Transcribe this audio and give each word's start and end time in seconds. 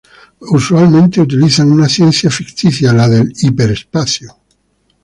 Usualmente 0.49 1.21
utilizan 1.21 1.71
una 1.71 1.87
ciencia 1.87 2.31
ficticia, 2.31 2.91
la 2.91 3.07
del 3.07 3.31
hiperespacio. 3.37 4.35